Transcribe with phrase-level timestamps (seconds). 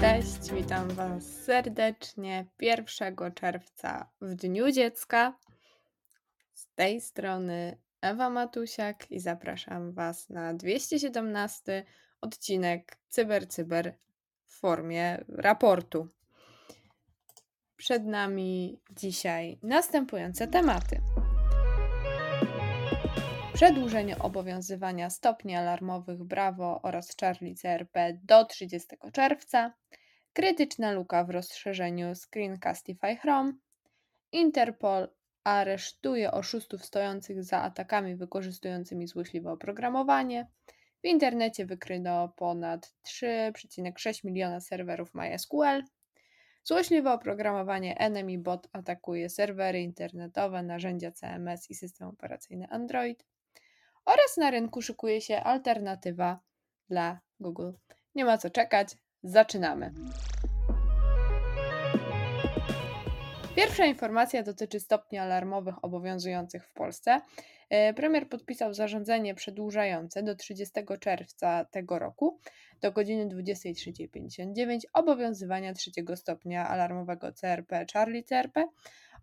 [0.00, 5.38] Cześć, witam Was serdecznie 1 czerwca w Dniu Dziecka.
[6.52, 11.84] Z tej strony Ewa Matusiak i zapraszam Was na 217
[12.20, 13.94] odcinek Cyber Cyber
[14.46, 16.08] w formie raportu.
[17.78, 21.00] Przed nami dzisiaj następujące tematy.
[23.54, 29.72] Przedłużenie obowiązywania stopni alarmowych Bravo oraz Charlie CRP do 30 czerwca,
[30.32, 33.52] krytyczna luka w rozszerzeniu Screencastify Chrome,
[34.32, 35.08] Interpol
[35.44, 40.46] aresztuje oszustów stojących za atakami wykorzystującymi złośliwe oprogramowanie,
[41.04, 45.82] w internecie wykryto ponad 3,6 miliona serwerów MySQL,
[46.64, 53.24] Złośliwe oprogramowanie Enemy Bot atakuje serwery internetowe, narzędzia CMS i system operacyjny Android.
[54.04, 56.40] Oraz na rynku szykuje się alternatywa
[56.88, 57.70] dla Google.
[58.14, 59.92] Nie ma co czekać, zaczynamy.
[63.58, 67.20] Pierwsza informacja dotyczy stopni alarmowych obowiązujących w Polsce.
[67.70, 72.38] E, premier podpisał zarządzenie przedłużające do 30 czerwca tego roku
[72.80, 78.68] do godziny 23.59 obowiązywania trzeciego stopnia alarmowego CRP Charlie CRP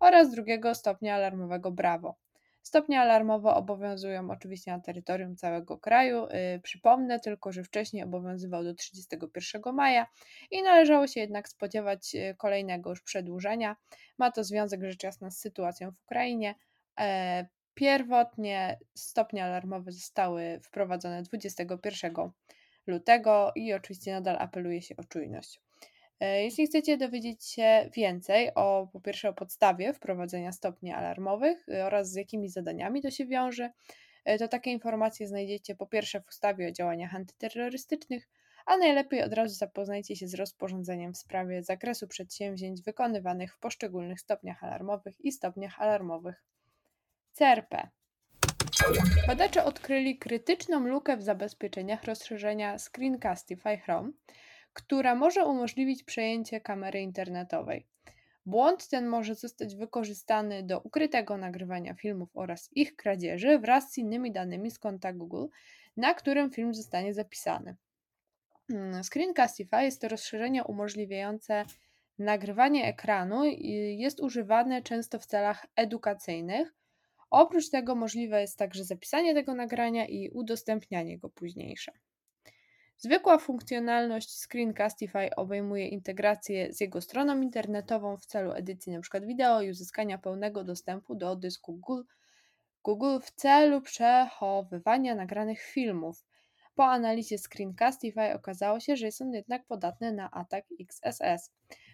[0.00, 2.25] oraz drugiego stopnia alarmowego Bravo.
[2.66, 6.26] Stopnie alarmowe obowiązują oczywiście na terytorium całego kraju.
[6.26, 10.06] Yy, przypomnę tylko, że wcześniej obowiązywał do 31 maja
[10.50, 13.76] i należało się jednak spodziewać y, kolejnego już przedłużenia.
[14.18, 16.54] Ma to związek rzecz jasna z sytuacją w Ukrainie.
[17.00, 22.12] E, pierwotnie stopnie alarmowe zostały wprowadzone 21
[22.86, 25.65] lutego i oczywiście nadal apeluje się o czujność.
[26.20, 31.84] E, jeśli chcecie dowiedzieć się więcej o po pierwsze o podstawie wprowadzenia stopni alarmowych y,
[31.84, 33.70] oraz z jakimi zadaniami to się wiąże,
[34.24, 38.28] e, to takie informacje znajdziecie po pierwsze w ustawie o działaniach antyterrorystycznych,
[38.66, 44.20] a najlepiej od razu zapoznajcie się z rozporządzeniem w sprawie zakresu przedsięwzięć wykonywanych w poszczególnych
[44.20, 46.44] stopniach alarmowych i stopniach alarmowych
[47.32, 47.88] CRP.
[49.26, 54.12] Badacze odkryli krytyczną lukę w zabezpieczeniach rozszerzenia Screencastify Chrome,
[54.76, 57.86] która może umożliwić przejęcie kamery internetowej.
[58.46, 64.32] Błąd ten może zostać wykorzystany do ukrytego nagrywania filmów oraz ich kradzieży wraz z innymi
[64.32, 65.46] danymi z konta Google,
[65.96, 67.76] na którym film zostanie zapisany.
[68.68, 71.64] Hmm, Screencastify jest to rozszerzenie umożliwiające
[72.18, 76.74] nagrywanie ekranu i jest używane często w celach edukacyjnych.
[77.30, 81.92] Oprócz tego możliwe jest także zapisanie tego nagrania i udostępnianie go późniejsze.
[82.98, 89.20] Zwykła funkcjonalność Screencastify obejmuje integrację z jego stroną internetową w celu edycji np.
[89.20, 92.02] wideo i uzyskania pełnego dostępu do dysku Google,
[92.84, 96.24] Google w celu przechowywania nagranych filmów.
[96.74, 101.52] Po analizie Screencastify okazało się, że jest on jednak podatny na atak XSS.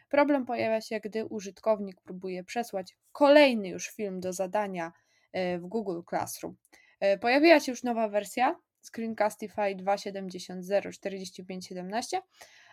[0.08, 4.92] Problem pojawia się, gdy użytkownik próbuje przesłać kolejny już film do zadania
[5.32, 6.56] e, w Google Classroom.
[7.00, 12.20] E, pojawiła się już nowa wersja Screencastify 2.70.45.17,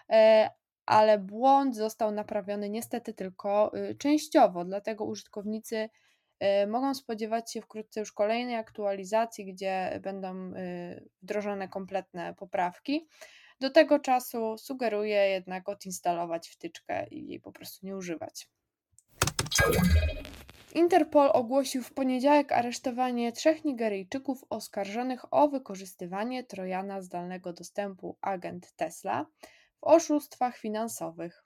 [0.10, 0.50] e,
[0.86, 5.90] ale błąd został naprawiony niestety tylko y, częściowo, dlatego użytkownicy
[6.40, 13.08] e, mogą spodziewać się wkrótce już kolejnej aktualizacji, gdzie będą y, wdrożone kompletne poprawki.
[13.60, 18.50] Do tego czasu sugeruję jednak odinstalować wtyczkę i jej po prostu nie używać.
[20.76, 29.26] Interpol ogłosił w poniedziałek aresztowanie trzech Nigeryjczyków oskarżonych o wykorzystywanie trojana zdalnego dostępu agent Tesla
[29.80, 31.44] w oszustwach finansowych.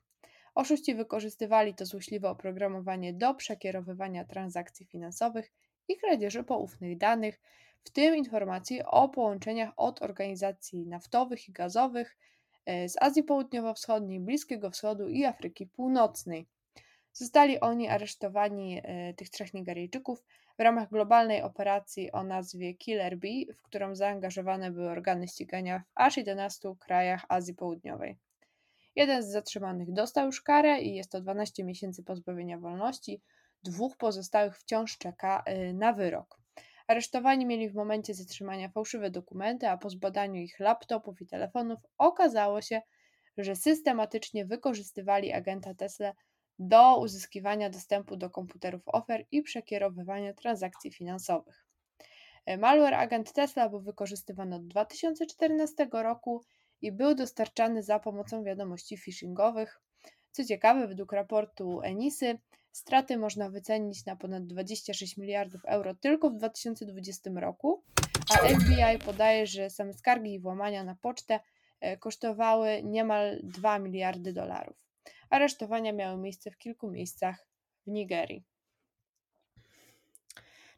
[0.54, 5.52] Oszuści wykorzystywali to złośliwe oprogramowanie do przekierowywania transakcji finansowych
[5.88, 7.40] i kradzieży poufnych danych,
[7.84, 12.16] w tym informacji o połączeniach od organizacji naftowych i gazowych
[12.66, 16.46] e, z Azji Południowo-Wschodniej, Bliskiego Wschodu i Afryki Północnej.
[17.16, 20.24] Zostali oni aresztowani, e, tych trzech Nigeryjczyków,
[20.58, 25.90] w ramach globalnej operacji o nazwie Killer Bee, w którą zaangażowane były organy ścigania w
[25.94, 28.16] aż 11 krajach Azji Południowej.
[28.96, 33.20] Jeden z zatrzymanych dostał już karę i jest to 12 miesięcy pozbawienia wolności,
[33.62, 36.38] dwóch pozostałych wciąż czeka e, na wyrok.
[36.86, 42.62] Aresztowani mieli w momencie zatrzymania fałszywe dokumenty, a po zbadaniu ich laptopów i telefonów okazało
[42.62, 42.82] się,
[43.38, 46.12] że systematycznie wykorzystywali agenta Tesla
[46.58, 51.66] do uzyskiwania dostępu do komputerów ofer i przekierowywania transakcji finansowych.
[52.46, 56.44] E, malware agent Tesla był wykorzystywany od 2014 roku
[56.82, 59.80] i był dostarczany za pomocą wiadomości phishingowych.
[60.30, 62.38] Co ciekawe, według raportu Enisy
[62.72, 67.82] straty można wycenić na ponad 26 miliardów euro tylko w 2020 roku,
[68.30, 71.40] a FBI podaje, że same skargi i włamania na pocztę
[71.80, 74.83] e, kosztowały niemal 2 miliardy dolarów.
[75.34, 77.46] Aresztowania miały miejsce w kilku miejscach
[77.86, 78.44] w Nigerii.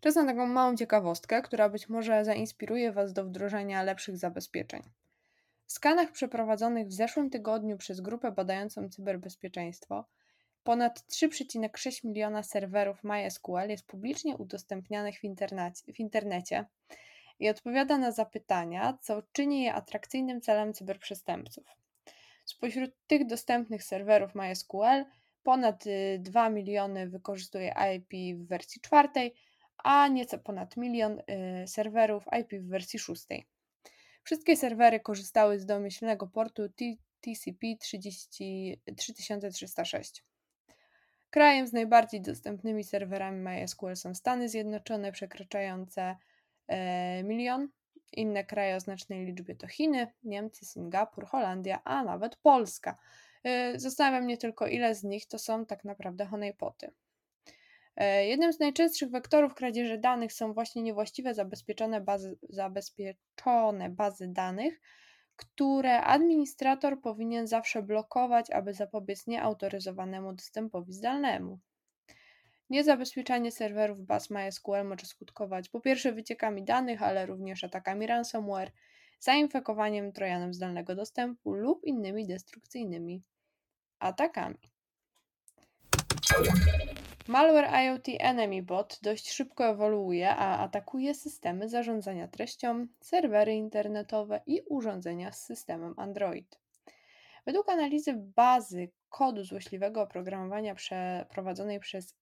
[0.00, 4.82] Czas na taką małą ciekawostkę, która być może zainspiruje Was do wdrożenia lepszych zabezpieczeń.
[5.66, 10.04] W skanach przeprowadzonych w zeszłym tygodniu przez grupę badającą cyberbezpieczeństwo
[10.64, 15.22] ponad 3,6 miliona serwerów MySQL jest publicznie udostępnianych w,
[15.94, 16.64] w internecie
[17.38, 21.85] i odpowiada na zapytania, co czyni je atrakcyjnym celem cyberprzestępców.
[22.56, 25.04] Spośród tych dostępnych serwerów MySQL
[25.42, 25.84] ponad
[26.18, 29.34] 2 y, miliony wykorzystuje IP w wersji czwartej,
[29.78, 33.46] a nieco ponad milion y, serwerów IP w wersji szóstej.
[34.22, 36.62] Wszystkie serwery korzystały z domyślnego portu
[37.20, 37.66] TCP
[38.96, 40.24] 3306.
[41.30, 46.16] Krajem z najbardziej dostępnymi serwerami MySQL są Stany Zjednoczone, przekraczające
[46.68, 47.68] e, milion.
[48.12, 52.98] Inne kraje o znacznej liczbie to Chiny, Niemcy, Singapur, Holandia, a nawet Polska.
[53.44, 56.92] E, zastanawia mnie tylko, ile z nich to są tak naprawdę honeypoty.
[57.96, 64.80] E, jednym z najczęstszych wektorów kradzieży danych są właśnie niewłaściwe zabezpieczone bazy, zabezpieczone bazy danych,
[65.36, 71.58] które administrator powinien zawsze blokować, aby zapobiec nieautoryzowanemu dostępowi zdalnemu.
[72.70, 78.72] Niezabezpieczanie serwerów baz MySQL może skutkować po pierwsze wyciekami danych, ale również atakami ransomware,
[79.20, 83.22] zainfekowaniem trojanem zdalnego dostępu lub innymi destrukcyjnymi
[83.98, 84.70] atakami.
[87.28, 94.62] Malware IoT Enemy Bot dość szybko ewoluuje, a atakuje systemy zarządzania treścią, serwery internetowe i
[94.68, 96.58] urządzenia z systemem Android.
[97.46, 102.14] Według analizy bazy kodu złośliwego oprogramowania przeprowadzonej przez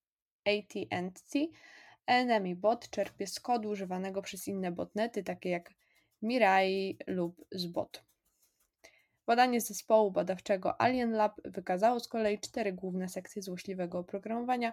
[0.45, 1.39] AT&T,
[2.07, 5.71] Enemy Bot czerpie z kodu używanego przez inne botnety, takie jak
[6.23, 8.05] Mirai lub Zbot.
[9.27, 14.73] Badanie zespołu badawczego Alien Lab wykazało z kolei cztery główne sekcje złośliwego oprogramowania,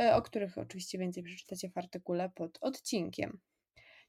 [0.00, 3.38] e, o których oczywiście więcej przeczytacie w artykule pod odcinkiem.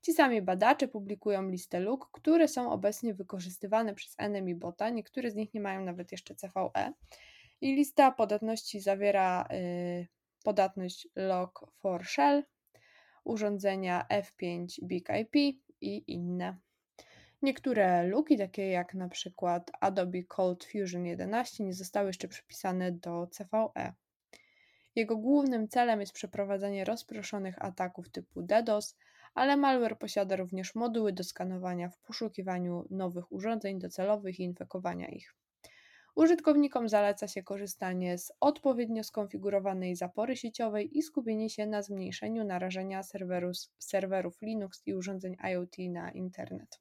[0.01, 5.35] Ci sami badacze publikują listę luk, które są obecnie wykorzystywane przez Enemy Bota, niektóre z
[5.35, 6.93] nich nie mają nawet jeszcze CVE.
[7.61, 10.07] I lista podatności zawiera y,
[10.43, 12.43] podatność Log4Shell,
[13.23, 16.57] urządzenia F5 Big IP i inne.
[17.41, 23.27] Niektóre luki, takie jak na przykład Adobe Cold Fusion 11, nie zostały jeszcze przypisane do
[23.27, 23.93] CVE.
[24.95, 28.97] Jego głównym celem jest przeprowadzenie rozproszonych ataków typu DDoS,
[29.33, 35.35] ale malware posiada również moduły do skanowania w poszukiwaniu nowych urządzeń docelowych i infekowania ich.
[36.19, 43.01] Użytkownikom zaleca się korzystanie z odpowiednio skonfigurowanej zapory sieciowej i skupienie się na zmniejszeniu narażenia
[43.79, 46.79] serwerów Linux i urządzeń IoT na internet.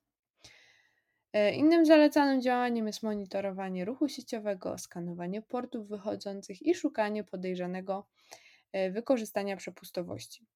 [1.33, 8.07] E, innym zalecanym działaniem jest monitorowanie ruchu sieciowego, skanowanie portów wychodzących i szukanie podejrzanego
[8.73, 10.47] e, wykorzystania przepustowości.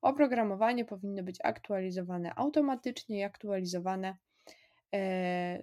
[0.00, 4.16] Oprogramowanie powinno być aktualizowane automatycznie i aktualizowane
[4.94, 5.62] e,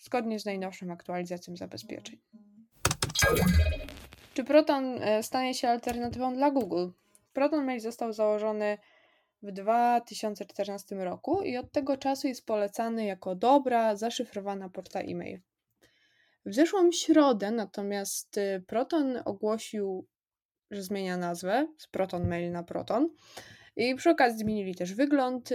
[0.00, 2.18] zgodnie z najnowszą aktualizacją zabezpieczeń.
[4.34, 6.88] Czy Proton stanie się alternatywą dla Google?
[7.32, 8.78] Proton Mail został założony
[9.42, 15.40] w 2014 roku i od tego czasu jest polecany jako dobra, zaszyfrowana poczta e-mail.
[16.46, 20.06] W zeszłą środę natomiast y, Proton ogłosił,
[20.70, 23.08] że zmienia nazwę z Proton Mail na Proton
[23.76, 25.50] i przy okazji zmienili też wygląd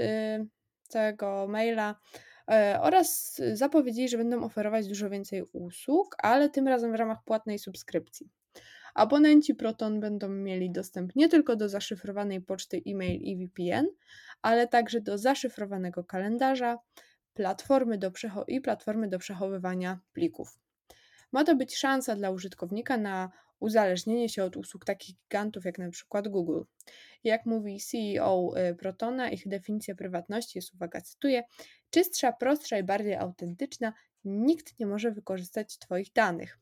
[0.90, 2.33] tego maila y,
[2.82, 8.30] oraz zapowiedzieli, że będą oferować dużo więcej usług, ale tym razem w ramach płatnej subskrypcji.
[8.94, 13.88] Abonenci Proton będą mieli dostęp nie tylko do zaszyfrowanej poczty e-mail i VPN,
[14.42, 16.78] ale także do zaszyfrowanego kalendarza,
[17.34, 18.12] platformy do
[18.48, 20.60] i platformy do przechowywania plików.
[21.32, 25.90] Ma to być szansa dla użytkownika na uzależnienie się od usług takich gigantów jak na
[25.90, 26.62] przykład Google.
[27.24, 31.44] Jak mówi CEO y, Protona, ich definicja prywatności jest, uwaga, cytuję,
[31.90, 33.94] czystsza, prostsza i bardziej autentyczna,
[34.26, 36.60] nikt nie może wykorzystać Twoich danych.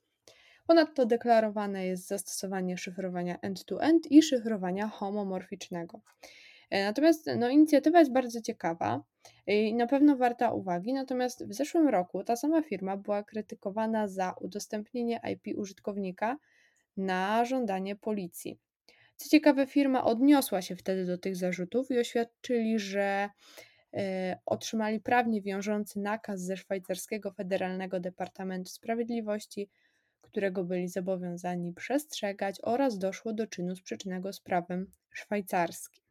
[0.68, 6.02] Ponadto deklarowane jest zastosowanie szyfrowania end-to-end i szyfrowania homomorficznego.
[6.70, 9.04] E, natomiast no, inicjatywa jest bardzo ciekawa
[9.48, 10.94] i na pewno warta uwagi.
[10.94, 16.38] Natomiast w zeszłym roku ta sama firma była krytykowana za udostępnienie IP użytkownika
[16.98, 18.60] na żądanie policji.
[19.16, 23.30] Co ciekawe, firma odniosła się wtedy do tych zarzutów i oświadczyli, że
[23.94, 29.70] e, otrzymali prawnie wiążący nakaz ze szwajcarskiego Federalnego Departamentu Sprawiedliwości
[30.32, 36.04] którego byli zobowiązani przestrzegać oraz doszło do czynu sprzecznego z prawem szwajcarskim.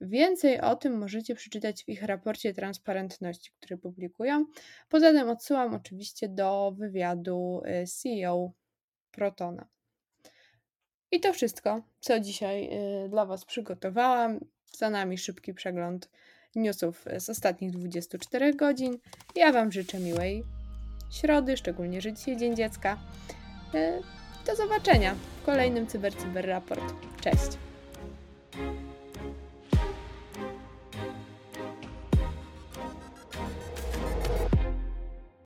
[0.00, 4.46] Więcej o tym możecie przeczytać w ich raporcie transparentności, który publikują.
[4.88, 8.52] Poza tym odsyłam oczywiście do wywiadu y, CEO
[9.10, 9.68] Protona.
[11.10, 12.68] I to wszystko, co dzisiaj
[13.04, 14.40] y, dla Was przygotowałam.
[14.72, 16.10] Za nami szybki przegląd
[16.54, 18.98] newsów z ostatnich 24 godzin.
[19.34, 20.44] Ja Wam życzę miłej
[21.10, 22.98] środy, szczególnie, że dzisiaj Dzień Dziecka.
[23.74, 24.02] Y,
[24.46, 26.94] do zobaczenia w kolejnym Cyber Cyber Raport.
[27.20, 27.58] Cześć!